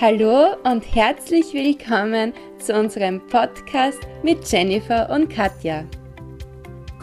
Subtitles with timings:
[0.00, 5.86] Hallo und herzlich willkommen zu unserem Podcast mit Jennifer und Katja.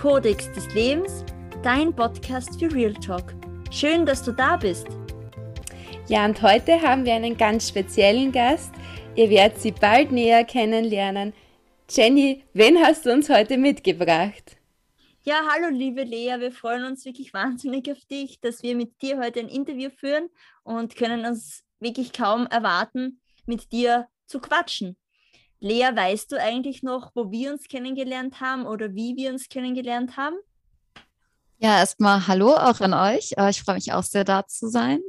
[0.01, 1.23] Kodex des Lebens,
[1.61, 3.35] dein Podcast für Real Talk.
[3.69, 4.87] Schön, dass du da bist.
[6.07, 8.73] Ja, und heute haben wir einen ganz speziellen Gast.
[9.15, 11.33] Ihr werdet sie bald näher kennenlernen.
[11.91, 14.57] Jenny, wen hast du uns heute mitgebracht?
[15.21, 19.19] Ja, hallo liebe Lea, wir freuen uns wirklich wahnsinnig auf dich, dass wir mit dir
[19.19, 20.31] heute ein Interview führen
[20.63, 24.97] und können uns wirklich kaum erwarten, mit dir zu quatschen.
[25.59, 30.17] Lea, weißt du eigentlich noch, wo wir uns kennengelernt haben oder wie wir uns kennengelernt
[30.17, 30.37] haben?
[31.57, 33.33] Ja, erstmal Hallo auch an euch.
[33.37, 34.99] Äh, ich freue mich auch sehr, da zu sein.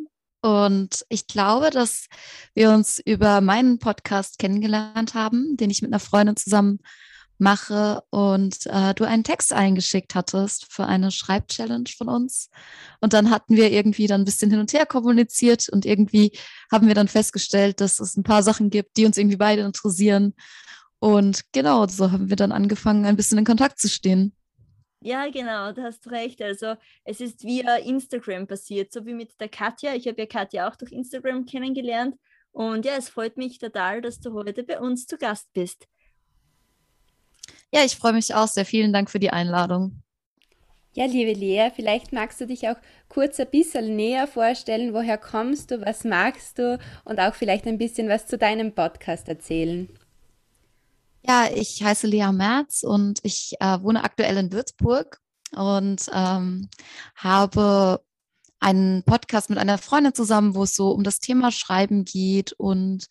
[0.40, 2.06] Und ich glaube, dass
[2.54, 6.78] wir uns über meinen Podcast kennengelernt haben, den ich mit einer Freundin zusammen
[7.38, 12.50] mache und äh, du einen Text eingeschickt hattest für eine Schreibchallenge von uns.
[13.00, 16.32] Und dann hatten wir irgendwie dann ein bisschen hin und her kommuniziert und irgendwie
[16.70, 20.34] haben wir dann festgestellt, dass es ein paar Sachen gibt, die uns irgendwie beide interessieren.
[20.98, 24.34] Und genau, so haben wir dann angefangen, ein bisschen in Kontakt zu stehen.
[25.00, 26.42] Ja, genau, du hast recht.
[26.42, 29.94] Also es ist via Instagram passiert, so wie mit der Katja.
[29.94, 32.16] Ich habe ja Katja auch durch Instagram kennengelernt.
[32.50, 35.86] Und ja, es freut mich total, dass du heute bei uns zu Gast bist.
[37.72, 38.64] Ja, ich freue mich auch sehr.
[38.64, 40.02] Vielen Dank für die Einladung.
[40.94, 42.76] Ja, liebe Lea, vielleicht magst du dich auch
[43.08, 47.78] kurz ein bisschen näher vorstellen, woher kommst du, was magst du und auch vielleicht ein
[47.78, 49.88] bisschen was zu deinem Podcast erzählen.
[51.24, 55.20] Ja, ich heiße Lea Merz und ich äh, wohne aktuell in Würzburg
[55.54, 56.68] und ähm,
[57.14, 58.02] habe
[58.60, 63.06] einen Podcast mit einer Freundin zusammen, wo es so um das Thema Schreiben geht und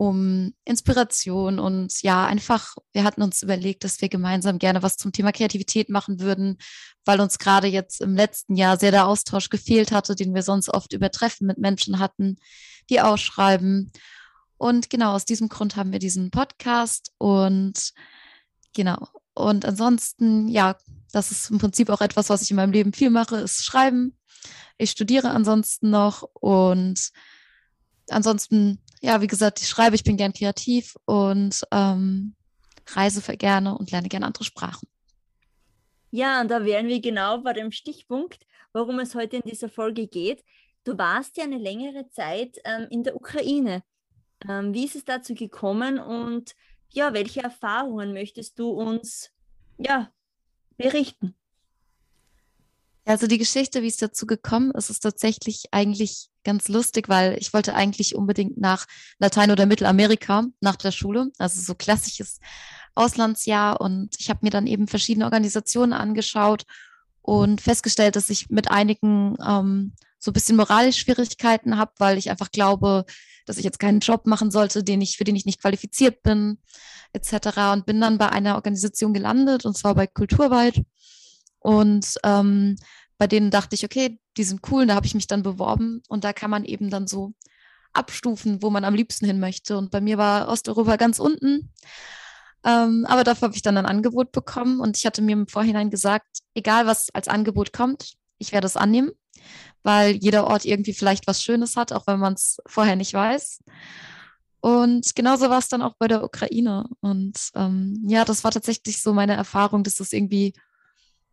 [0.00, 5.12] um Inspiration und ja, einfach, wir hatten uns überlegt, dass wir gemeinsam gerne was zum
[5.12, 6.56] Thema Kreativität machen würden,
[7.04, 10.70] weil uns gerade jetzt im letzten Jahr sehr der Austausch gefehlt hatte, den wir sonst
[10.70, 12.36] oft übertreffen mit Menschen hatten,
[12.88, 13.92] die ausschreiben.
[14.56, 17.92] Und genau aus diesem Grund haben wir diesen Podcast und
[18.74, 19.06] genau.
[19.34, 20.78] Und ansonsten, ja,
[21.12, 24.16] das ist im Prinzip auch etwas, was ich in meinem Leben viel mache, ist Schreiben.
[24.78, 27.10] Ich studiere ansonsten noch und
[28.08, 32.34] ansonsten ja, wie gesagt, ich schreibe, ich bin gern kreativ und ähm,
[32.88, 34.88] reise gerne und lerne gerne andere Sprachen.
[36.10, 40.06] Ja, und da wären wir genau bei dem Stichpunkt, worum es heute in dieser Folge
[40.06, 40.44] geht.
[40.84, 43.82] Du warst ja eine längere Zeit ähm, in der Ukraine.
[44.48, 46.54] Ähm, wie ist es dazu gekommen und
[46.88, 49.30] ja, welche Erfahrungen möchtest du uns
[49.78, 50.12] ja,
[50.76, 51.36] berichten?
[53.04, 57.52] Also die Geschichte, wie es dazu gekommen ist, ist tatsächlich eigentlich ganz lustig, weil ich
[57.52, 58.86] wollte eigentlich unbedingt nach
[59.18, 62.38] Latein- oder Mittelamerika nach der Schule, also so klassisches
[62.94, 63.80] Auslandsjahr.
[63.80, 66.64] Und ich habe mir dann eben verschiedene Organisationen angeschaut
[67.22, 72.30] und festgestellt, dass ich mit einigen ähm, so ein bisschen moralisch Schwierigkeiten habe, weil ich
[72.30, 73.04] einfach glaube,
[73.46, 76.58] dass ich jetzt keinen Job machen sollte, den ich, für den ich nicht qualifiziert bin,
[77.12, 77.72] etc.
[77.72, 80.82] Und bin dann bei einer Organisation gelandet, und zwar bei Kulturweit.
[81.58, 82.76] Und ähm,
[83.20, 86.24] bei denen dachte ich, okay, die sind cool, da habe ich mich dann beworben und
[86.24, 87.34] da kann man eben dann so
[87.92, 89.76] abstufen, wo man am liebsten hin möchte.
[89.76, 91.70] Und bei mir war Osteuropa ganz unten.
[92.64, 95.90] Ähm, aber dafür habe ich dann ein Angebot bekommen und ich hatte mir im Vorhinein
[95.90, 99.10] gesagt, egal was als Angebot kommt, ich werde es annehmen,
[99.82, 103.62] weil jeder Ort irgendwie vielleicht was Schönes hat, auch wenn man es vorher nicht weiß.
[104.60, 106.86] Und genauso war es dann auch bei der Ukraine.
[107.00, 110.54] Und ähm, ja, das war tatsächlich so meine Erfahrung, dass das irgendwie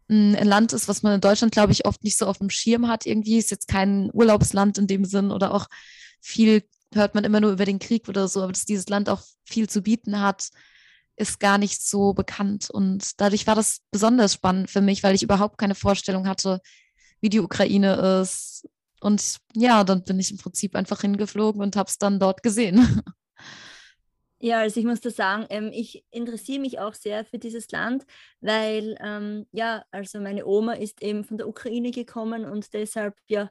[0.10, 2.88] ein Land ist, was man in Deutschland, glaube ich, oft nicht so auf dem Schirm
[2.88, 3.06] hat.
[3.06, 5.68] Irgendwie ist jetzt kein Urlaubsland in dem Sinn oder auch
[6.22, 6.64] viel
[6.94, 9.68] hört man immer nur über den Krieg oder so, aber dass dieses Land auch viel
[9.70, 10.50] zu bieten hat,
[11.18, 12.70] ist gar nicht so bekannt.
[12.70, 16.62] Und dadurch war das besonders spannend für mich, weil ich überhaupt keine Vorstellung hatte,
[17.20, 18.68] wie die Ukraine ist.
[19.02, 23.02] Und ja, dann bin ich im Prinzip einfach hingeflogen und habe es dann dort gesehen.
[24.40, 28.06] Ja, also ich muss da sagen, ähm, ich interessiere mich auch sehr für dieses Land,
[28.40, 33.50] weil ähm, ja, also meine Oma ist eben von der Ukraine gekommen und deshalb ja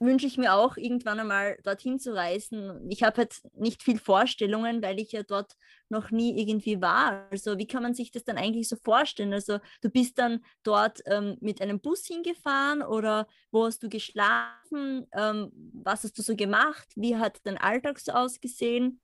[0.00, 2.88] wünsche ich mir auch irgendwann einmal dorthin zu reisen.
[2.88, 5.56] Ich habe halt nicht viel Vorstellungen, weil ich ja dort
[5.88, 7.26] noch nie irgendwie war.
[7.30, 9.32] Also wie kann man sich das dann eigentlich so vorstellen?
[9.32, 15.06] Also du bist dann dort ähm, mit einem Bus hingefahren oder wo hast du geschlafen?
[15.12, 16.88] Ähm, was hast du so gemacht?
[16.94, 19.00] Wie hat dein Alltag so ausgesehen?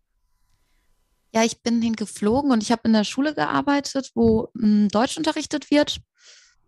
[1.34, 5.68] Ja, ich bin hingeflogen und ich habe in der Schule gearbeitet, wo hm, Deutsch unterrichtet
[5.72, 6.00] wird.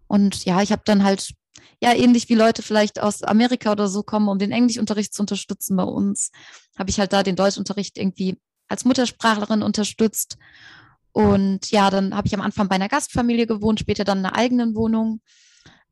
[0.09, 1.35] Und ja, ich habe dann halt,
[1.81, 5.77] ja, ähnlich wie Leute vielleicht aus Amerika oder so kommen, um den Englischunterricht zu unterstützen
[5.77, 6.33] bei uns,
[6.77, 10.37] habe ich halt da den Deutschunterricht irgendwie als Muttersprachlerin unterstützt.
[11.13, 14.37] Und ja, dann habe ich am Anfang bei einer Gastfamilie gewohnt, später dann in einer
[14.37, 15.21] eigenen Wohnung,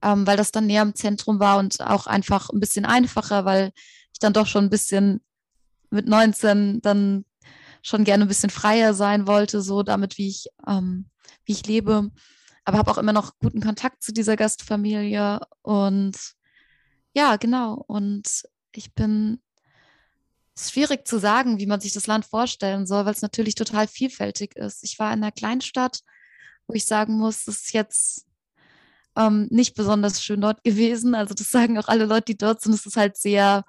[0.03, 3.71] ähm, weil das dann näher am Zentrum war und auch einfach ein bisschen einfacher, weil
[4.12, 5.21] ich dann doch schon ein bisschen
[5.91, 7.25] mit 19 dann
[7.85, 11.11] schon gerne ein bisschen freier sein wollte, so damit, wie ich, ähm,
[11.45, 12.11] wie ich lebe.
[12.65, 15.41] Aber habe auch immer noch guten Kontakt zu dieser Gastfamilie.
[15.61, 16.17] Und
[17.13, 17.75] ja, genau.
[17.87, 19.39] Und ich bin
[20.59, 24.57] schwierig zu sagen, wie man sich das Land vorstellen soll, weil es natürlich total vielfältig
[24.57, 24.83] ist.
[24.83, 26.01] Ich war in einer Kleinstadt,
[26.67, 28.27] wo ich sagen muss, es ist jetzt
[29.15, 31.15] ähm, nicht besonders schön dort gewesen.
[31.15, 32.73] Also das sagen auch alle Leute, die dort sind.
[32.73, 33.65] Es ist halt sehr,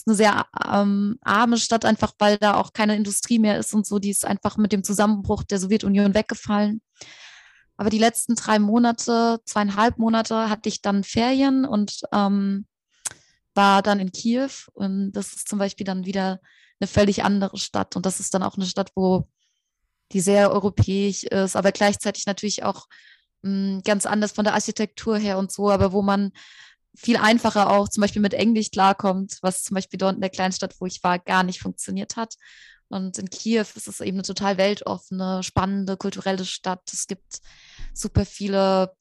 [0.00, 3.86] ist eine sehr ähm, arme Stadt, einfach weil da auch keine Industrie mehr ist und
[3.86, 3.98] so.
[3.98, 6.80] Die ist einfach mit dem Zusammenbruch der Sowjetunion weggefallen.
[7.76, 12.66] Aber die letzten drei Monate, zweieinhalb Monate hatte ich dann Ferien und ähm,
[13.54, 16.40] war dann in Kiew und das ist zum Beispiel dann wieder
[16.78, 19.28] eine völlig andere Stadt und das ist dann auch eine Stadt, wo
[20.12, 22.86] die sehr europäisch ist, aber gleichzeitig natürlich auch
[23.42, 26.32] mh, hm, ganz anders von der Architektur her und so, aber wo man
[26.96, 30.74] viel einfacher auch zum Beispiel mit Englisch klarkommt, was zum Beispiel dort in der Kleinstadt,
[30.80, 32.34] wo ich war, gar nicht funktioniert hat.
[32.88, 36.82] Und in Kiew ist es eben eine total weltoffene, spannende, kulturelle Stadt.
[36.92, 37.40] Es gibt
[37.94, 38.92] super viele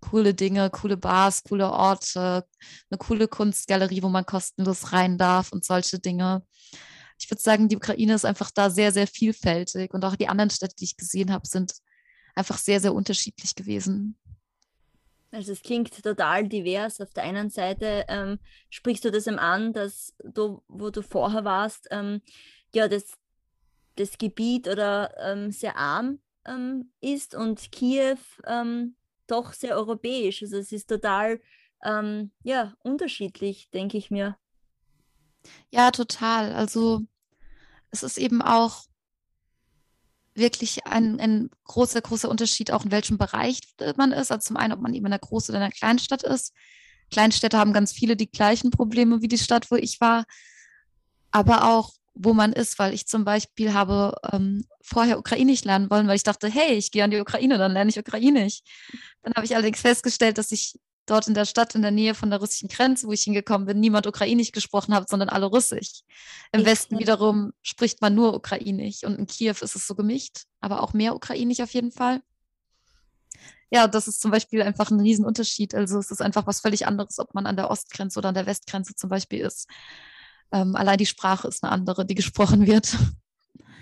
[0.00, 2.44] coole Dinge, coole Bars, coole Orte,
[2.90, 6.44] eine coole Kunstgalerie, wo man kostenlos rein darf und solche Dinge.
[7.18, 10.50] Ich würde sagen, die Ukraine ist einfach da sehr, sehr vielfältig und auch die anderen
[10.50, 11.72] Städte, die ich gesehen habe, sind
[12.34, 14.16] einfach sehr, sehr unterschiedlich gewesen.
[15.30, 17.00] Also es klingt total divers.
[17.00, 18.38] Auf der einen Seite ähm,
[18.70, 22.22] sprichst du das an, dass du, wo du vorher warst, ähm,
[22.74, 23.18] ja, das,
[23.96, 28.96] das Gebiet oder ähm, sehr arm ähm, ist und Kiew ähm,
[29.26, 30.42] doch sehr europäisch.
[30.42, 31.40] Also es ist total
[31.84, 34.36] ähm, ja, unterschiedlich, denke ich mir.
[35.70, 36.52] Ja, total.
[36.52, 37.02] Also
[37.90, 38.87] es ist eben auch
[40.38, 43.60] wirklich ein, ein großer, großer Unterschied, auch in welchem Bereich
[43.96, 44.32] man ist.
[44.32, 46.54] Also zum einen, ob man eben in einer Groß- oder in einer Kleinstadt ist.
[47.10, 50.24] Kleinstädte haben ganz viele die gleichen Probleme wie die Stadt, wo ich war.
[51.30, 56.08] Aber auch, wo man ist, weil ich zum Beispiel habe ähm, vorher Ukrainisch lernen wollen,
[56.08, 58.60] weil ich dachte, hey, ich gehe an die Ukraine, dann lerne ich Ukrainisch.
[59.22, 60.78] Dann habe ich allerdings festgestellt, dass ich
[61.10, 63.80] dort in der Stadt in der Nähe von der russischen Grenze, wo ich hingekommen bin,
[63.80, 66.02] niemand Ukrainisch gesprochen hat, sondern alle Russisch.
[66.52, 70.44] Im ich Westen wiederum spricht man nur Ukrainisch und in Kiew ist es so gemischt,
[70.60, 72.20] aber auch mehr Ukrainisch auf jeden Fall.
[73.70, 75.74] Ja, das ist zum Beispiel einfach ein Riesenunterschied.
[75.74, 78.46] Also es ist einfach was völlig anderes, ob man an der Ostgrenze oder an der
[78.46, 79.68] Westgrenze zum Beispiel ist.
[80.52, 82.96] Ähm, allein die Sprache ist eine andere, die gesprochen wird.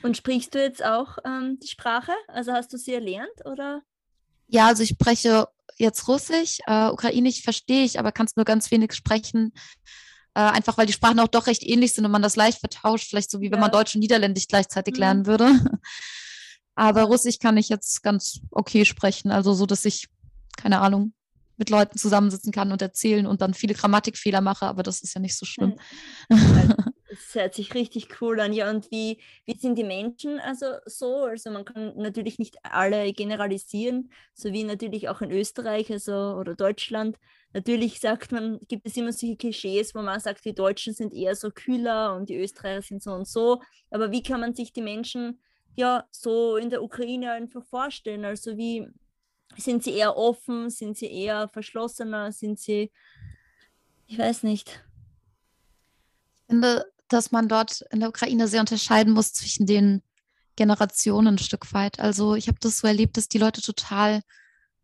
[0.03, 2.13] Und sprichst du jetzt auch ähm, die Sprache?
[2.29, 3.83] Also hast du sie erlernt oder?
[4.49, 8.71] Ja, also ich spreche jetzt Russisch, äh, Ukrainisch verstehe ich, aber kann es nur ganz
[8.71, 9.53] wenig sprechen.
[10.35, 13.09] Äh, einfach weil die Sprachen auch doch recht ähnlich sind und man das leicht vertauscht,
[13.09, 15.01] vielleicht so wie wenn man Deutsch und Niederländisch gleichzeitig mhm.
[15.01, 15.51] lernen würde.
[16.75, 20.09] aber Russisch kann ich jetzt ganz okay sprechen, also so, dass ich,
[20.57, 21.15] keine Ahnung,
[21.57, 25.23] mit Leuten zusammensitzen kann und erzählen und dann viele Grammatikfehler mache, aber das ist ja
[25.23, 25.79] nicht so schlimm.
[27.17, 28.53] Das hört sich richtig cool an.
[28.53, 31.25] Ja, und wie, wie sind die Menschen also so?
[31.25, 36.55] Also man kann natürlich nicht alle generalisieren, so wie natürlich auch in Österreich also, oder
[36.55, 37.19] Deutschland.
[37.55, 41.35] Natürlich sagt man, gibt es immer solche Klischees, wo man sagt, die Deutschen sind eher
[41.35, 43.63] so kühler und die Österreicher sind so und so.
[43.91, 45.41] Aber wie kann man sich die Menschen
[45.75, 48.27] ja so in der Ukraine einfach vorstellen?
[48.27, 48.87] Also wie
[49.57, 50.69] sind sie eher offen?
[50.69, 52.31] Sind sie eher verschlossener?
[52.31, 52.93] Sind sie,
[54.07, 54.85] ich weiß nicht.
[56.49, 60.03] Ich finde, dass man dort in der Ukraine sehr unterscheiden muss zwischen den
[60.57, 62.01] Generationen ein Stück weit.
[62.01, 64.23] Also ich habe das so erlebt, dass die Leute total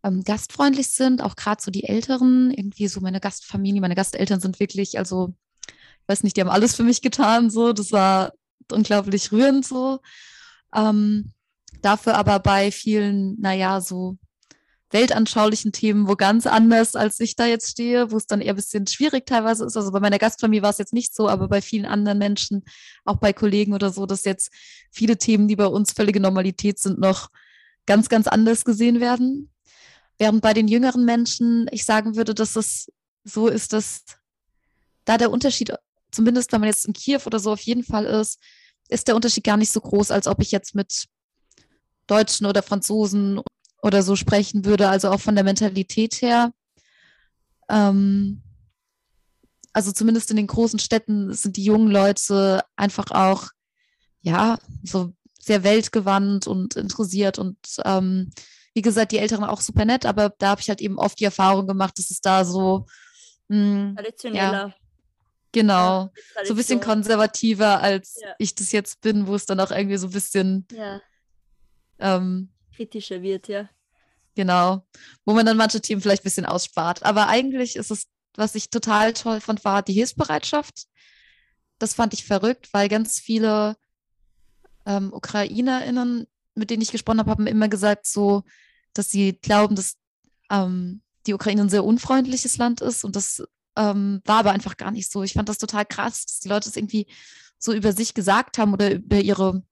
[0.04, 4.60] ähm, gastfreundlich sind, auch gerade so die Älteren, irgendwie so meine Gastfamilie, meine Gasteltern sind
[4.60, 5.34] wirklich, also
[5.66, 8.32] ich weiß nicht, die haben alles für mich getan, so, das war
[8.70, 10.00] unglaublich rührend so.
[10.74, 11.32] Ähm,
[11.80, 14.18] dafür aber bei vielen, naja, so
[14.92, 18.56] weltanschaulichen Themen wo ganz anders, als ich da jetzt stehe, wo es dann eher ein
[18.56, 19.76] bisschen schwierig teilweise ist.
[19.76, 22.62] Also bei meiner Gastfamilie war es jetzt nicht so, aber bei vielen anderen Menschen,
[23.04, 24.50] auch bei Kollegen oder so, dass jetzt
[24.90, 27.28] viele Themen, die bei uns völlige Normalität sind, noch
[27.86, 29.50] ganz, ganz anders gesehen werden.
[30.18, 32.92] Während bei den jüngeren Menschen ich sagen würde, dass es
[33.24, 34.04] so ist, dass
[35.04, 35.72] da der Unterschied,
[36.10, 38.38] zumindest wenn man jetzt in Kiew oder so auf jeden Fall ist,
[38.88, 41.06] ist der Unterschied gar nicht so groß, als ob ich jetzt mit
[42.06, 43.40] Deutschen oder Franzosen
[43.82, 46.52] oder so sprechen würde, also auch von der Mentalität her.
[47.68, 48.42] Ähm,
[49.72, 53.48] also zumindest in den großen Städten sind die jungen Leute einfach auch,
[54.20, 58.30] ja, so sehr weltgewandt und interessiert und ähm,
[58.74, 61.24] wie gesagt, die Älteren auch super nett, aber da habe ich halt eben oft die
[61.24, 62.86] Erfahrung gemacht, dass es da so
[63.48, 64.68] mh, hm, traditioneller.
[64.68, 64.74] Ja,
[65.50, 68.28] genau, ja, so ein bisschen konservativer, als ja.
[68.38, 70.66] ich das jetzt bin, wo es dann auch irgendwie so ein bisschen
[71.98, 73.68] ähm, kritischer wird, ja.
[74.34, 74.86] Genau.
[75.24, 77.02] Wo man dann manche Themen vielleicht ein bisschen ausspart.
[77.02, 80.86] Aber eigentlich ist es, was ich total toll fand, war die Hilfsbereitschaft.
[81.78, 83.76] das fand ich verrückt, weil ganz viele
[84.86, 88.44] ähm, UkrainerInnen, mit denen ich gesprochen habe, haben immer gesagt, so,
[88.94, 89.96] dass sie glauben, dass
[90.48, 93.42] ähm, die Ukraine ein sehr unfreundliches Land ist und das
[93.76, 95.24] ähm, war aber einfach gar nicht so.
[95.24, 97.06] Ich fand das total krass, dass die Leute es irgendwie
[97.58, 99.64] so über sich gesagt haben oder über ihre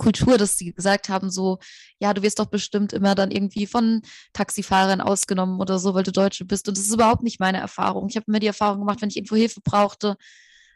[0.00, 1.58] Kultur, dass sie gesagt haben, so,
[1.98, 4.00] ja, du wirst doch bestimmt immer dann irgendwie von
[4.32, 6.68] Taxifahrern ausgenommen oder so, weil du Deutsche bist.
[6.68, 8.08] Und das ist überhaupt nicht meine Erfahrung.
[8.08, 10.16] Ich habe immer die Erfahrung gemacht, wenn ich irgendwo Hilfe brauchte,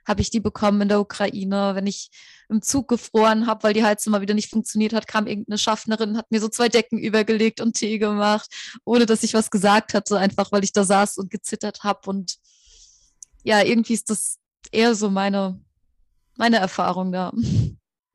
[0.06, 1.72] habe ich die bekommen in der Ukraine.
[1.74, 2.10] Wenn ich
[2.50, 6.18] im Zug gefroren habe, weil die Heizung mal wieder nicht funktioniert hat, kam irgendeine Schaffnerin,
[6.18, 8.50] hat mir so zwei Decken übergelegt und Tee gemacht,
[8.84, 12.10] ohne dass ich was gesagt hatte, einfach weil ich da saß und gezittert habe.
[12.10, 12.36] Und
[13.42, 14.36] ja, irgendwie ist das
[14.70, 15.58] eher so meine,
[16.36, 17.32] meine Erfahrung da.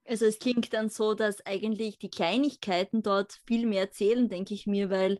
[0.09, 4.65] Also es klingt dann so, dass eigentlich die Kleinigkeiten dort viel mehr zählen, denke ich
[4.65, 5.19] mir, weil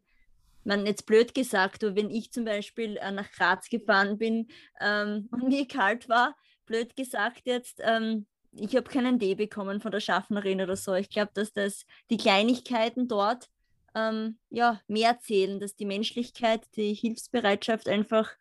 [0.64, 4.48] man jetzt blöd gesagt, wenn ich zum Beispiel äh, nach Graz gefahren bin
[4.82, 9.92] ähm, und mir kalt war, blöd gesagt jetzt, ähm, ich habe keinen D bekommen von
[9.92, 10.96] der Schaffnerin oder so.
[10.96, 13.48] Ich glaube, dass das die Kleinigkeiten dort
[13.94, 18.32] ähm, ja, mehr zählen, dass die Menschlichkeit, die Hilfsbereitschaft einfach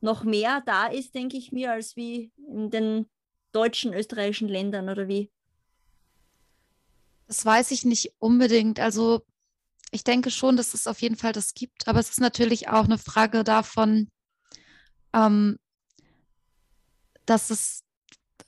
[0.00, 3.08] noch mehr da ist, denke ich mir, als wie in den
[3.52, 5.30] deutschen, österreichischen Ländern oder wie.
[7.26, 8.78] Das weiß ich nicht unbedingt.
[8.80, 9.22] Also
[9.90, 12.84] ich denke schon, dass es auf jeden Fall das gibt, aber es ist natürlich auch
[12.84, 14.10] eine Frage davon,
[15.12, 15.58] ähm,
[17.24, 17.82] dass es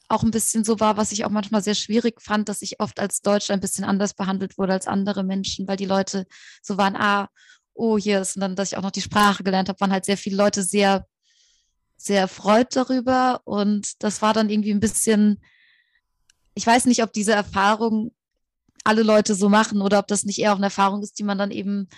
[0.08, 2.99] auch ein bisschen so war, was ich auch manchmal sehr schwierig fand, dass ich oft
[2.99, 6.26] als Deutsche ein bisschen anders behandelt wurde als andere Menschen, weil die Leute
[6.62, 7.28] so waren, ah,
[7.75, 10.04] oh, hier ist, und dann, dass ich auch noch die Sprache gelernt habe, waren halt
[10.04, 11.06] sehr viele Leute sehr,
[11.97, 13.42] sehr erfreut darüber.
[13.44, 15.42] Und das war dann irgendwie ein bisschen,
[16.54, 18.12] ich weiß nicht, ob diese Erfahrung
[18.88, 21.37] alle Leute so machen oder ob das nicht eher auch eine Erfahrung ist, die man
[21.37, 21.88] dann eben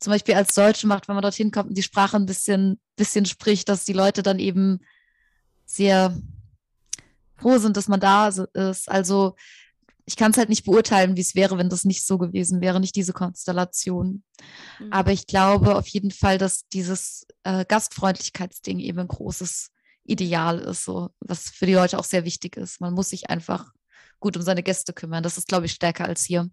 [0.00, 3.24] zum Beispiel als Deutsche macht, wenn man dorthin kommt und die Sprache ein bisschen, bisschen
[3.24, 4.80] spricht, dass die Leute dann eben
[5.64, 6.18] sehr
[7.36, 8.90] froh sind, dass man da ist.
[8.90, 9.36] Also
[10.06, 12.80] ich kann es halt nicht beurteilen, wie es wäre, wenn das nicht so gewesen wäre,
[12.80, 14.24] nicht diese Konstellation.
[14.80, 14.92] Mhm.
[14.92, 19.70] Aber ich glaube auf jeden Fall, dass dieses äh, Gastfreundlichkeitsding eben ein großes
[20.02, 22.80] Ideal ist, so was für die Leute auch sehr wichtig ist.
[22.80, 23.70] Man muss sich einfach
[24.20, 25.22] gut um seine Gäste kümmern.
[25.22, 26.48] Das ist, glaube ich, stärker als hier.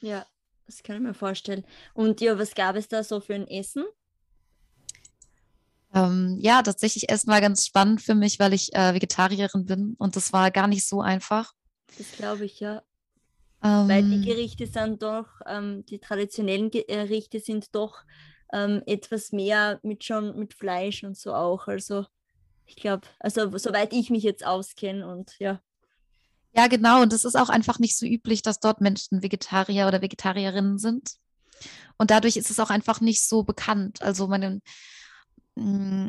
[0.00, 0.26] Ja,
[0.66, 1.64] das kann ich mir vorstellen.
[1.94, 3.84] Und ja, was gab es da so für ein Essen?
[5.92, 10.14] Ähm, ja, tatsächlich Essen war ganz spannend für mich, weil ich äh, Vegetarierin bin und
[10.14, 11.52] das war gar nicht so einfach.
[11.98, 12.82] Das glaube ich, ja.
[13.62, 18.04] Ähm, weil die Gerichte sind doch, ähm, die traditionellen Gerichte sind doch
[18.52, 21.66] ähm, etwas mehr mit schon mit Fleisch und so auch.
[21.66, 22.06] Also
[22.64, 25.60] ich glaube, also soweit ich mich jetzt auskenne und ja.
[26.52, 27.02] Ja, genau.
[27.02, 31.12] Und es ist auch einfach nicht so üblich, dass dort Menschen Vegetarier oder Vegetarierinnen sind.
[31.98, 34.02] Und dadurch ist es auch einfach nicht so bekannt.
[34.02, 34.60] Also meine,
[35.56, 36.08] mm,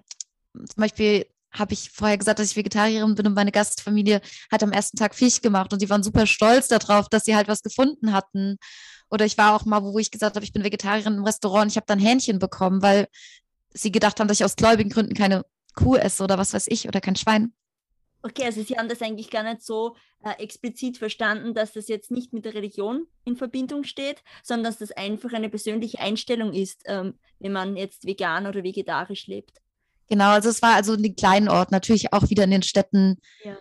[0.53, 4.21] zum Beispiel habe ich vorher gesagt, dass ich Vegetarierin bin und meine Gastfamilie
[4.51, 7.47] hat am ersten Tag Fisch gemacht und die waren super stolz darauf, dass sie halt
[7.49, 8.57] was gefunden hatten.
[9.09, 11.71] Oder ich war auch mal, wo ich gesagt habe, ich bin Vegetarierin im Restaurant und
[11.71, 13.07] ich habe dann Hähnchen bekommen, weil
[13.73, 15.43] sie gedacht haben, dass ich aus gläubigen Gründen keine
[15.75, 17.53] Kuh esse oder was weiß ich oder kein Schwein.
[18.23, 22.11] Okay, also Sie haben das eigentlich gar nicht so äh, explizit verstanden, dass das jetzt
[22.11, 26.83] nicht mit der Religion in Verbindung steht, sondern dass das einfach eine persönliche Einstellung ist,
[26.85, 29.59] ähm, wenn man jetzt vegan oder vegetarisch lebt.
[30.07, 33.17] Genau, also es war also in den kleinen Orten, natürlich auch wieder in den Städten
[33.43, 33.57] ja.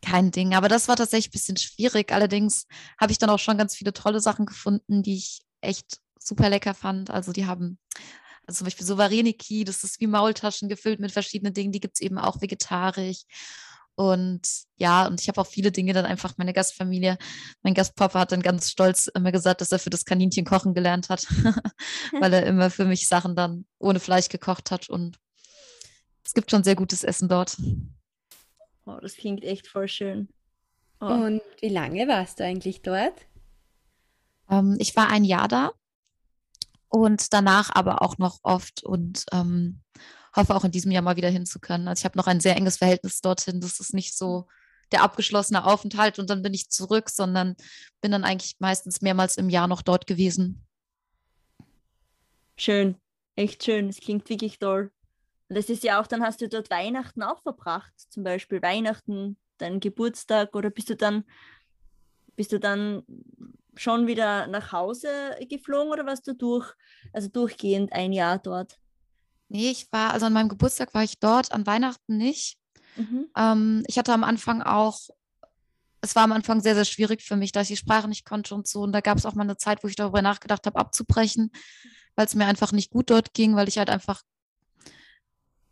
[0.00, 0.54] kein Ding.
[0.54, 2.12] Aber das war tatsächlich ein bisschen schwierig.
[2.12, 2.66] Allerdings
[2.98, 6.74] habe ich dann auch schon ganz viele tolle Sachen gefunden, die ich echt super lecker
[6.74, 7.10] fand.
[7.10, 7.78] Also die haben
[8.46, 11.96] also zum Beispiel so Vareniki, das ist wie Maultaschen gefüllt mit verschiedenen Dingen, die gibt
[11.96, 13.22] es eben auch vegetarisch.
[13.96, 14.42] Und
[14.76, 17.16] ja, und ich habe auch viele Dinge dann einfach meine Gastfamilie,
[17.62, 21.08] mein Gastpapa hat dann ganz stolz immer gesagt, dass er für das Kaninchen kochen gelernt
[21.08, 21.24] hat,
[22.20, 24.88] weil er immer für mich Sachen dann ohne Fleisch gekocht hat.
[24.88, 25.18] Und
[26.24, 27.56] es gibt schon sehr gutes Essen dort.
[28.86, 30.28] Oh, das klingt echt voll schön.
[31.00, 31.06] Oh.
[31.06, 33.14] Und wie lange warst du eigentlich dort?
[34.50, 35.72] Ähm, ich war ein Jahr da
[36.88, 39.80] und danach aber auch noch oft und ähm,
[40.36, 41.88] hoffe auch in diesem Jahr mal wieder hinzukönnen.
[41.88, 43.60] Also ich habe noch ein sehr enges Verhältnis dorthin.
[43.60, 44.46] Das ist nicht so
[44.92, 47.56] der abgeschlossene Aufenthalt und dann bin ich zurück, sondern
[48.00, 50.64] bin dann eigentlich meistens mehrmals im Jahr noch dort gewesen.
[52.56, 52.96] Schön,
[53.34, 53.88] echt schön.
[53.88, 54.92] Es klingt wirklich toll.
[55.48, 59.36] Und das ist ja auch, dann hast du dort Weihnachten auch verbracht, zum Beispiel Weihnachten,
[59.58, 61.24] deinen Geburtstag oder bist du dann,
[62.36, 63.02] bist du dann
[63.76, 65.08] schon wieder nach Hause
[65.48, 66.72] geflogen oder warst du durch,
[67.12, 68.78] also durchgehend ein Jahr dort?
[69.54, 72.58] Nee, ich war, also an meinem Geburtstag war ich dort, an Weihnachten nicht.
[72.96, 73.26] Mhm.
[73.36, 74.98] Ähm, ich hatte am Anfang auch,
[76.00, 78.56] es war am Anfang sehr, sehr schwierig für mich, da ich die Sprache nicht konnte
[78.56, 78.82] und so.
[78.82, 81.52] Und da gab es auch mal eine Zeit, wo ich darüber nachgedacht habe, abzubrechen,
[82.16, 84.22] weil es mir einfach nicht gut dort ging, weil ich halt einfach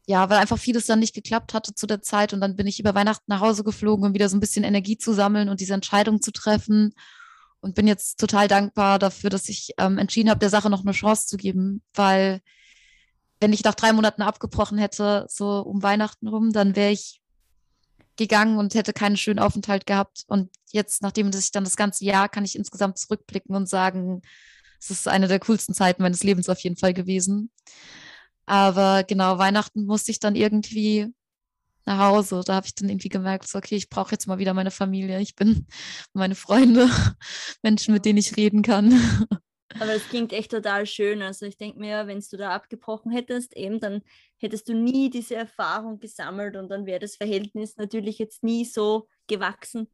[0.07, 2.33] ja, weil einfach vieles dann nicht geklappt hatte zu der Zeit.
[2.33, 4.97] Und dann bin ich über Weihnachten nach Hause geflogen, um wieder so ein bisschen Energie
[4.97, 6.95] zu sammeln und diese Entscheidung zu treffen.
[7.61, 10.93] Und bin jetzt total dankbar dafür, dass ich ähm, entschieden habe, der Sache noch eine
[10.93, 11.83] Chance zu geben.
[11.95, 12.43] Weil
[13.43, 17.21] wenn ich nach drei Monaten abgebrochen hätte, so um Weihnachten rum, dann wäre ich
[18.17, 20.25] gegangen und hätte keinen schönen Aufenthalt gehabt.
[20.29, 24.23] Und jetzt, nachdem ich dann das ganze Jahr, kann ich insgesamt zurückblicken und sagen,
[24.79, 27.51] es ist eine der coolsten Zeiten meines Lebens auf jeden Fall gewesen.
[28.47, 31.13] Aber genau, Weihnachten musste ich dann irgendwie
[31.85, 32.43] nach Hause.
[32.45, 35.21] Da habe ich dann irgendwie gemerkt, so, okay, ich brauche jetzt mal wieder meine Familie.
[35.21, 35.67] Ich bin
[36.13, 36.89] meine Freunde,
[37.63, 39.29] Menschen, mit denen ich reden kann.
[39.81, 41.23] Aber es klingt echt total schön.
[41.23, 44.03] Also ich denke mir, wenn du da abgebrochen hättest, eben, dann
[44.39, 49.09] hättest du nie diese Erfahrung gesammelt und dann wäre das Verhältnis natürlich jetzt nie so
[49.27, 49.89] gewachsen,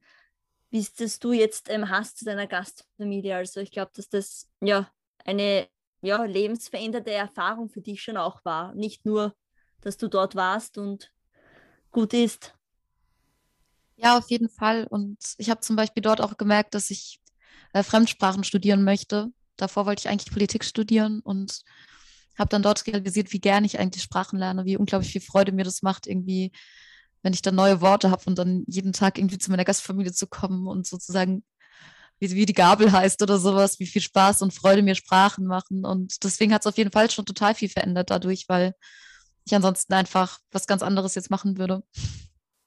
[0.70, 3.37] wie es das du jetzt ähm, hast zu deiner Gastfamilie.
[3.37, 4.90] Also ich glaube, dass das ja
[5.25, 5.68] eine
[6.00, 8.75] ja, lebensveränderte Erfahrung für dich schon auch war.
[8.75, 9.35] Nicht nur,
[9.80, 11.12] dass du dort warst und
[11.90, 12.54] gut ist.
[13.97, 14.87] Ja, auf jeden Fall.
[14.88, 17.20] Und ich habe zum Beispiel dort auch gemerkt, dass ich
[17.73, 19.32] äh, Fremdsprachen studieren möchte.
[19.58, 21.60] Davor wollte ich eigentlich Politik studieren und
[22.38, 25.64] habe dann dort realisiert, wie gerne ich eigentlich Sprachen lerne, wie unglaublich viel Freude mir
[25.64, 26.52] das macht, irgendwie,
[27.22, 30.26] wenn ich dann neue Worte habe und dann jeden Tag irgendwie zu meiner Gastfamilie zu
[30.26, 31.42] kommen und sozusagen
[32.20, 35.84] wie, wie die Gabel heißt oder sowas, wie viel Spaß und Freude mir Sprachen machen.
[35.84, 38.74] Und deswegen hat es auf jeden Fall schon total viel verändert dadurch, weil
[39.44, 41.82] ich ansonsten einfach was ganz anderes jetzt machen würde.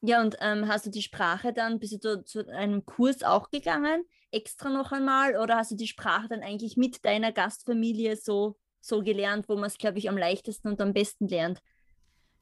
[0.01, 4.03] Ja, und ähm, hast du die Sprache dann, bist du zu einem Kurs auch gegangen,
[4.31, 9.01] extra noch einmal, oder hast du die Sprache dann eigentlich mit deiner Gastfamilie so, so
[9.01, 11.59] gelernt, wo man es, glaube ich, am leichtesten und am besten lernt?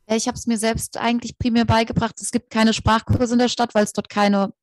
[0.08, 2.19] Ich habe es mir selbst eigentlich primär beigebracht.
[2.19, 4.53] Es gibt keine Sprachkurse in der Stadt, weil es dort keine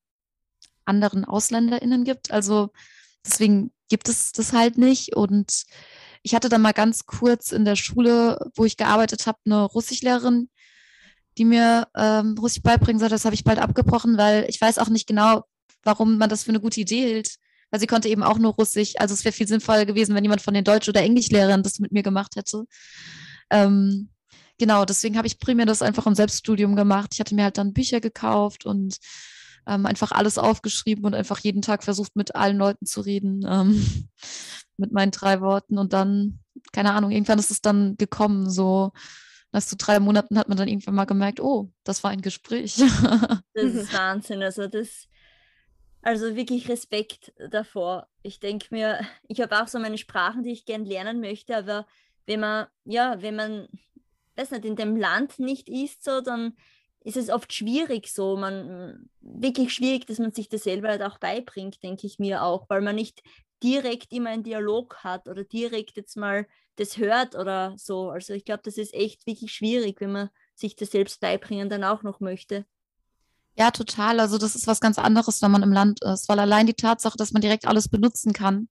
[0.85, 2.33] anderen AusländerInnen gibt.
[2.33, 2.71] Also
[3.25, 5.15] deswegen gibt es das halt nicht.
[5.15, 5.65] Und
[6.23, 10.51] ich hatte dann mal ganz kurz in der Schule, wo ich gearbeitet habe, eine Russischlehrerin,
[11.39, 13.09] die mir ähm, Russisch beibringen soll.
[13.09, 15.45] Das habe ich bald abgebrochen, weil ich weiß auch nicht genau,
[15.87, 17.37] warum man das für eine gute Idee hielt.
[17.71, 18.95] Weil sie konnte eben auch nur Russisch.
[18.99, 21.91] Also es wäre viel sinnvoller gewesen, wenn jemand von den Deutsch- oder Englischlehrern das mit
[21.91, 22.65] mir gemacht hätte.
[23.51, 24.11] Ähm,
[24.59, 27.11] genau, deswegen habe ich primär das einfach im Selbststudium gemacht.
[27.15, 28.99] Ich hatte mir halt dann Bücher gekauft und
[29.67, 34.09] ähm, einfach alles aufgeschrieben und einfach jeden Tag versucht, mit allen Leuten zu reden, ähm,
[34.77, 35.79] mit meinen drei Worten.
[35.79, 36.39] Und dann,
[36.73, 38.93] keine Ahnung, irgendwann ist es dann gekommen, so
[39.53, 42.77] nach so drei Monaten hat man dann irgendwann mal gemerkt, oh, das war ein Gespräch.
[43.55, 44.43] das ist Wahnsinn.
[44.43, 45.09] Also das,
[46.07, 48.07] also wirklich Respekt davor.
[48.23, 51.85] Ich denke mir, ich habe auch so meine Sprachen, die ich gern lernen möchte, aber
[52.27, 53.69] wenn man, ja, wenn man,
[54.37, 56.57] weiß nicht, in dem Land nicht ist, so, dann
[57.01, 61.19] ist es oft schwierig so, man wirklich schwierig, dass man sich das selber halt auch
[61.19, 63.23] beibringt, denke ich mir auch, weil man nicht
[63.63, 68.11] direkt immer einen Dialog hat oder direkt jetzt mal das hört oder so.
[68.11, 71.83] Also ich glaube, das ist echt wirklich schwierig, wenn man sich das selbst beibringen dann
[71.83, 72.65] auch noch möchte.
[73.57, 74.21] Ja, total.
[74.21, 77.17] Also das ist was ganz anderes, wenn man im Land ist, weil allein die Tatsache,
[77.17, 78.69] dass man direkt alles benutzen kann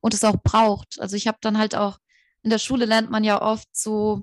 [0.00, 1.00] und es auch braucht.
[1.00, 1.98] Also ich habe dann halt auch
[2.42, 4.22] in der Schule lernt man ja oft so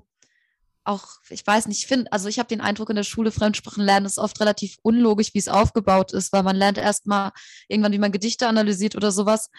[0.84, 3.84] auch, ich weiß nicht, ich finde, also ich habe den Eindruck in der Schule, Fremdsprachen
[3.84, 7.30] lernen ist oft relativ unlogisch, wie es aufgebaut ist, weil man lernt erstmal
[7.68, 9.50] irgendwann, wie man Gedichte analysiert oder sowas.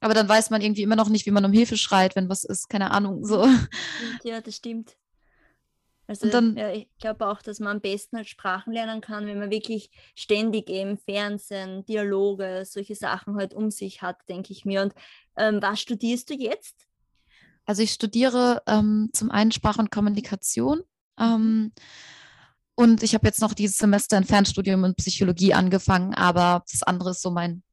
[0.00, 2.44] Aber dann weiß man irgendwie immer noch nicht, wie man um Hilfe schreit, wenn was
[2.44, 3.46] ist, keine Ahnung, so.
[4.24, 4.96] Ja, das stimmt.
[6.08, 9.40] Also dann, ja, ich glaube auch, dass man am besten halt Sprachen lernen kann, wenn
[9.40, 14.82] man wirklich ständig eben Fernsehen, Dialoge, solche Sachen halt um sich hat, denke ich mir.
[14.82, 14.94] Und
[15.36, 16.86] ähm, was studierst du jetzt?
[17.64, 20.82] Also ich studiere ähm, zum einen Sprache und Kommunikation.
[21.18, 21.72] Ähm,
[22.76, 27.10] und ich habe jetzt noch dieses Semester ein Fernstudium in Psychologie angefangen, aber das andere
[27.10, 27.64] ist so mein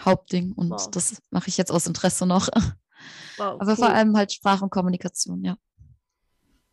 [0.00, 0.90] Hauptding und wow.
[0.90, 2.48] das mache ich jetzt aus Interesse noch.
[3.36, 3.76] Wow, aber cool.
[3.76, 5.56] vor allem halt Sprache und Kommunikation, ja.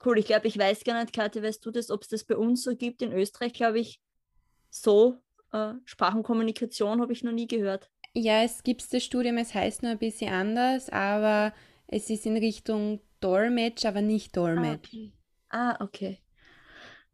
[0.06, 2.36] Cool, ich glaube, ich weiß gar nicht, Kathi, weißt du das, ob es das bei
[2.36, 3.02] uns so gibt?
[3.02, 4.00] In Österreich, glaube ich,
[4.70, 5.18] so
[5.52, 7.90] äh, Sprachenkommunikation habe ich noch nie gehört.
[8.14, 11.54] Ja, es gibt das Studium, es heißt nur ein bisschen anders, aber
[11.88, 14.90] es ist in Richtung Dolmetsch, aber nicht Dolmetsch.
[14.94, 15.12] Ah, okay.
[15.50, 16.20] Ah, okay.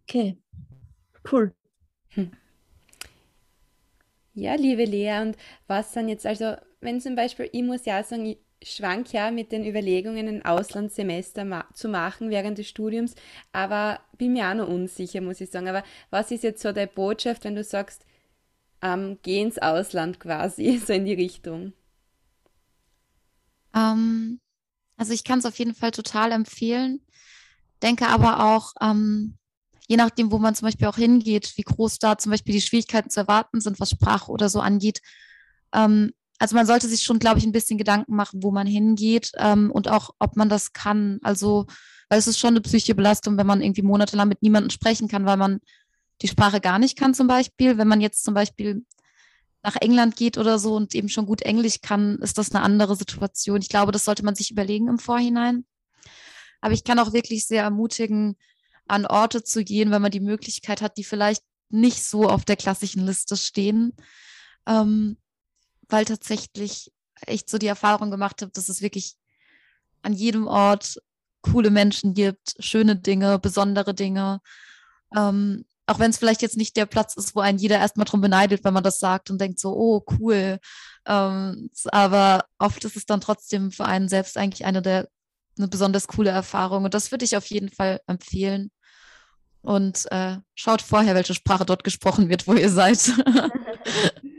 [0.03, 0.37] Okay.
[1.31, 1.53] Cool.
[2.09, 2.31] Hm.
[4.33, 8.25] Ja, liebe Lea, und was dann jetzt, also, wenn zum Beispiel, ich muss ja sagen,
[8.25, 13.15] ich schwank ja mit den Überlegungen, ein Auslandssemester ma zu machen während des Studiums,
[13.51, 15.67] aber bin mir auch noch unsicher, muss ich sagen.
[15.67, 18.05] Aber was ist jetzt so deine Botschaft, wenn du sagst,
[18.81, 21.73] ähm, geh ins Ausland quasi, so in die Richtung?
[23.73, 24.39] Ähm,
[24.97, 27.01] also ich kann es auf jeden Fall total empfehlen.
[27.81, 29.37] Denke aber auch, ähm,
[29.87, 33.09] je nachdem, wo man zum Beispiel auch hingeht, wie groß da zum Beispiel die Schwierigkeiten
[33.09, 35.01] zu erwarten sind, was Sprache oder so angeht,
[35.73, 39.31] ähm, also man sollte sich schon, glaube ich, ein bisschen Gedanken machen, wo man hingeht
[39.37, 41.19] ähm, und auch, ob man das kann.
[41.21, 41.67] Also,
[42.09, 45.27] weil es ist schon eine psychische Belastung, wenn man irgendwie monatelang mit niemandem sprechen kann,
[45.27, 45.59] weil man
[46.23, 47.77] die Sprache gar nicht kann zum Beispiel.
[47.77, 48.83] Wenn man jetzt zum Beispiel
[49.61, 52.95] nach England geht oder so und eben schon gut Englisch kann, ist das eine andere
[52.95, 53.61] Situation.
[53.61, 55.63] Ich glaube, das sollte man sich überlegen im Vorhinein.
[56.59, 58.35] Aber ich kann auch wirklich sehr ermutigen,
[58.87, 62.55] an Orte zu gehen, wenn man die Möglichkeit hat, die vielleicht nicht so auf der
[62.55, 63.93] klassischen Liste stehen,
[64.65, 65.17] ähm,
[65.91, 66.91] weil tatsächlich
[67.27, 69.15] echt so die Erfahrung gemacht habe, dass es wirklich
[70.01, 70.97] an jedem Ort
[71.41, 74.41] coole Menschen gibt, schöne Dinge, besondere Dinge.
[75.15, 78.21] Ähm, auch wenn es vielleicht jetzt nicht der Platz ist, wo ein jeder erstmal drum
[78.21, 80.59] beneidet, wenn man das sagt und denkt so, oh, cool.
[81.05, 85.09] Ähm, aber oft ist es dann trotzdem für einen selbst eigentlich eine der
[85.57, 86.85] eine besonders coole Erfahrung.
[86.85, 88.71] Und das würde ich auf jeden Fall empfehlen.
[89.61, 92.97] Und äh, schaut vorher, welche Sprache dort gesprochen wird, wo ihr seid.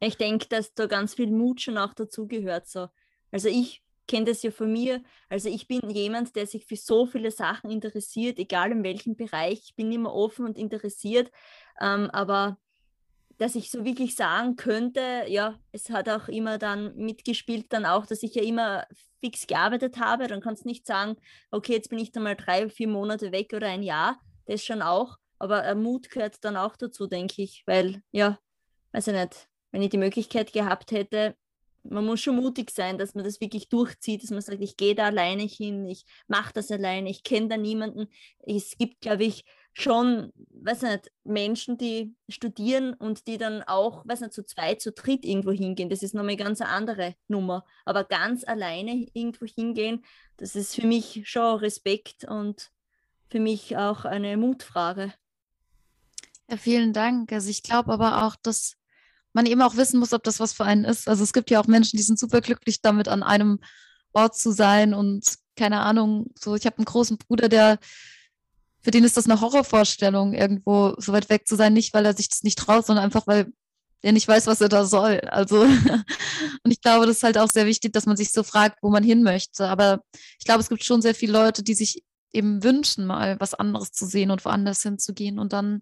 [0.00, 2.66] ich denke, dass da ganz viel Mut schon auch dazugehört.
[2.66, 2.88] So.
[3.30, 5.02] Also ich kenne das ja von mir.
[5.28, 9.60] Also ich bin jemand, der sich für so viele Sachen interessiert, egal in welchem Bereich.
[9.66, 11.30] Ich bin immer offen und interessiert.
[11.80, 12.58] Ähm, aber
[13.38, 18.04] dass ich so wirklich sagen könnte, ja, es hat auch immer dann mitgespielt, dann auch,
[18.04, 18.86] dass ich ja immer
[19.20, 20.26] fix gearbeitet habe.
[20.26, 21.16] Dann kannst du nicht sagen,
[21.50, 24.20] okay, jetzt bin ich dann mal drei, vier Monate weg oder ein Jahr.
[24.46, 25.18] Das schon auch.
[25.38, 28.38] Aber Mut gehört dann auch dazu, denke ich, weil, ja,
[28.92, 31.36] weiß ich nicht, wenn ich die Möglichkeit gehabt hätte,
[31.82, 34.94] man muss schon mutig sein, dass man das wirklich durchzieht, dass man sagt, ich gehe
[34.94, 38.08] da alleine hin, ich mache das alleine, ich kenne da niemanden.
[38.40, 44.20] Es gibt, glaube ich, schon, weiß nicht, Menschen, die studieren und die dann auch, weiß
[44.20, 45.88] nicht, zu zweit, zu dritt irgendwo hingehen.
[45.88, 47.64] Das ist nochmal eine ganz andere Nummer.
[47.84, 50.04] Aber ganz alleine irgendwo hingehen,
[50.36, 52.70] das ist für mich schon Respekt und
[53.28, 55.14] für mich auch eine Mutfrage.
[56.50, 57.32] Ja, vielen Dank.
[57.32, 58.76] Also ich glaube aber auch, dass
[59.32, 61.08] man eben auch wissen muss, ob das was für einen ist.
[61.08, 63.60] Also es gibt ja auch Menschen, die sind super glücklich damit, an einem
[64.12, 65.24] Ort zu sein und
[65.56, 67.78] keine Ahnung, so ich habe einen großen Bruder, der
[68.82, 72.16] für den ist das eine Horrorvorstellung, irgendwo so weit weg zu sein, nicht weil er
[72.16, 73.52] sich das nicht traut, sondern einfach weil
[74.02, 75.20] er nicht weiß, was er da soll.
[75.28, 75.60] Also
[76.64, 78.90] und ich glaube, das ist halt auch sehr wichtig, dass man sich so fragt, wo
[78.90, 79.68] man hin möchte.
[79.68, 80.02] Aber
[80.38, 83.92] ich glaube, es gibt schon sehr viele Leute, die sich eben wünschen, mal was anderes
[83.92, 85.80] zu sehen und woanders hinzugehen und dann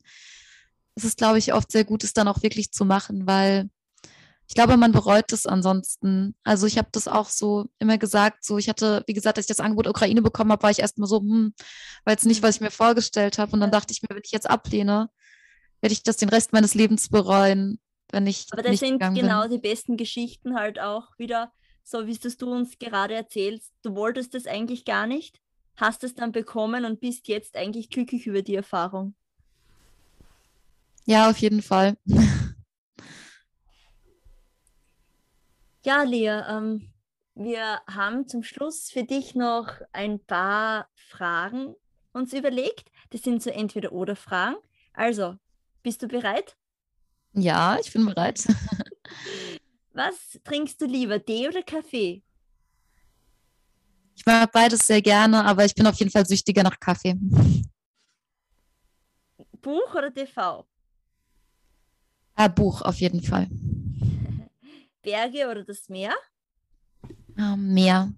[0.99, 3.71] ist es, glaube ich, oft sehr gut, es dann auch wirklich zu machen, weil
[4.49, 6.35] ich glaube, man bereut es ansonsten.
[6.43, 9.55] Also ich habe das auch so immer gesagt, so ich hatte, wie gesagt, als ich
[9.55, 11.53] das Angebot Ukraine bekommen habe, war ich erstmal so, hm,
[12.05, 13.53] war jetzt nicht, was ich mir vorgestellt habe.
[13.53, 15.11] Und dann dachte ich mir, wenn ich jetzt ablehne,
[15.83, 17.79] werde ich das den Rest meines Lebens bereuen,
[18.11, 18.47] wenn ich.
[18.51, 19.51] Aber das sind genau bin.
[19.51, 21.53] die besten Geschichten halt auch wieder,
[21.85, 23.71] so wie es du uns gerade erzählst.
[23.83, 25.41] Du wolltest das eigentlich gar nicht,
[25.77, 29.15] hast es dann bekommen und bist jetzt eigentlich glücklich über die Erfahrung.
[31.09, 31.97] Ja, auf jeden Fall.
[35.85, 36.91] Ja, Lea, ähm,
[37.35, 41.77] wir haben zum Schluss für dich noch ein paar Fragen
[42.13, 42.91] uns überlegt.
[43.11, 44.57] Das sind so entweder oder Fragen.
[44.93, 45.37] Also,
[45.83, 46.57] bist du bereit?
[47.33, 48.45] Ja, ich bin bereit.
[49.95, 52.23] Was trinkst du lieber, Tee oder Kaffee?
[54.17, 57.15] Ich mag beides sehr gerne, aber ich bin auf jeden Fall süchtiger nach Kaffee.
[59.63, 60.67] Buch oder TV?
[62.39, 63.49] Äh, Buch auf jeden Fall.
[65.03, 66.15] Berge oder das Meer?
[67.37, 68.13] Ähm, Meer.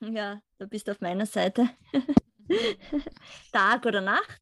[0.00, 1.68] Ja, du bist auf meiner Seite.
[3.52, 4.40] Tag oder Nacht?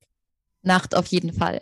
[0.62, 1.60] Nacht auf jeden Fall.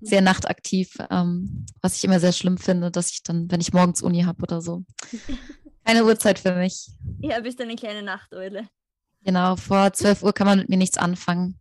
[0.00, 4.02] Sehr nachtaktiv, ähm, was ich immer sehr schlimm finde, dass ich dann, wenn ich morgens
[4.02, 4.84] Uni habe oder so.
[5.84, 6.88] Keine Uhrzeit für mich.
[7.20, 8.68] Ja, bist du eine kleine Nachteule.
[9.22, 11.60] Genau, vor 12 Uhr kann man mit mir nichts anfangen.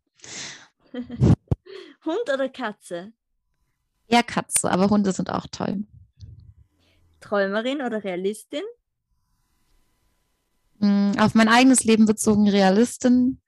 [2.03, 3.13] Hund oder Katze?
[4.11, 5.85] Ja, Katze, aber Hunde sind auch toll.
[7.21, 8.63] Träumerin oder Realistin?
[10.79, 13.39] Mm, auf mein eigenes Leben bezogen Realistin,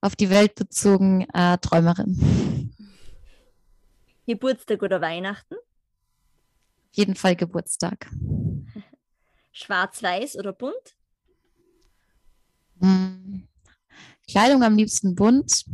[0.00, 2.72] auf die Welt bezogen äh, Träumerin.
[4.26, 5.54] Geburtstag oder Weihnachten?
[5.54, 8.08] Auf jeden Fall Geburtstag.
[9.52, 10.96] Schwarz-Weiß oder bunt?
[12.80, 13.46] Hm.
[14.30, 15.66] Kleidung am liebsten bunt,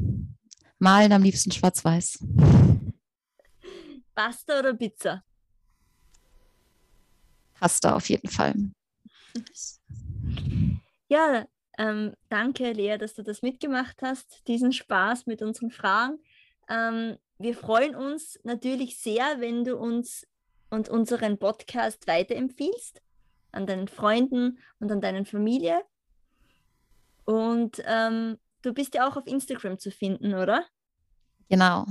[0.80, 2.18] malen am liebsten schwarz-weiß.
[4.20, 5.24] Pasta oder Pizza?
[7.58, 8.54] Pasta auf jeden Fall.
[11.12, 11.44] Ja,
[11.76, 16.20] ähm, danke Lea, dass du das mitgemacht hast, diesen Spaß mit unseren Fragen.
[16.68, 20.24] Ähm, wir freuen uns natürlich sehr, wenn du uns
[20.70, 23.02] und unseren Podcast weiterempfiehlst
[23.50, 25.82] an deinen Freunden und an deinen Familie.
[27.24, 30.64] Und ähm, du bist ja auch auf Instagram zu finden, oder?
[31.48, 31.86] Genau.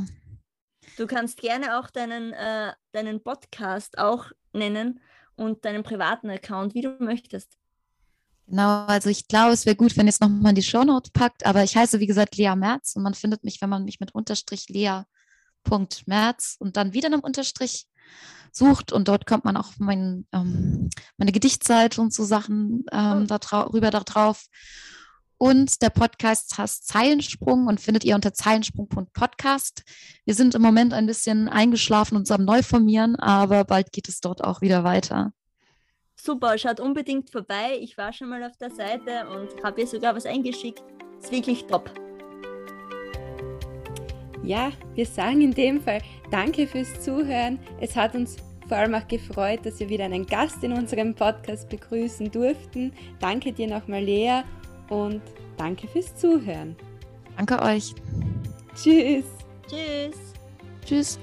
[0.98, 5.00] Du kannst gerne auch deinen, äh, deinen Podcast auch nennen
[5.36, 7.58] und deinen privaten Account, wie du möchtest.
[8.48, 11.76] Genau, also ich glaube, es wäre gut, wenn es nochmal die Shownote packt, aber ich
[11.76, 16.56] heiße, wie gesagt, Lea Merz und man findet mich, wenn man mich mit Unterstrich Lea.merz
[16.58, 17.88] und dann wieder einem Unterstrich
[18.52, 23.38] sucht und dort kommt man auch mein, ähm, meine Gedichtseite und so Sachen ähm, da
[23.72, 24.46] rüber da drauf.
[25.42, 29.84] Und der Podcast heißt Zeilensprung und findet ihr unter zeilensprung.podcast.
[30.26, 34.44] Wir sind im Moment ein bisschen eingeschlafen und am Neuformieren, aber bald geht es dort
[34.44, 35.32] auch wieder weiter.
[36.18, 37.78] Super, schaut unbedingt vorbei.
[37.80, 40.84] Ich war schon mal auf der Seite und habe ihr sogar was eingeschickt.
[41.22, 41.90] Ist wirklich top.
[44.44, 47.60] Ja, wir sagen in dem Fall danke fürs Zuhören.
[47.80, 48.36] Es hat uns
[48.68, 52.92] vor allem auch gefreut, dass wir wieder einen Gast in unserem Podcast begrüßen durften.
[53.22, 54.44] Danke dir nochmal, Lea
[54.90, 55.22] und
[55.58, 56.76] danke fürs Zuhören.
[57.38, 57.94] Danke euch.
[58.76, 59.26] Tschüss.
[59.68, 60.16] Tschüss.
[60.86, 61.20] Tschüss.